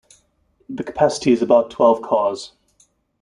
[0.67, 2.53] The capacity is about twelve cars.